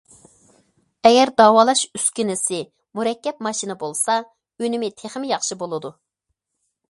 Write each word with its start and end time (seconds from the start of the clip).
ئەگەر 1.09 1.31
داۋالاش 1.41 1.83
ئۈسكۈنىسى 1.99 2.61
مۇرەككەپ 2.99 3.45
ماشىنا 3.49 3.77
بولسا، 3.83 4.17
ئۈنۈمى 4.63 4.89
تېخىمۇ 5.03 5.33
ياخشى 5.35 5.59
بولىدۇ. 5.63 5.93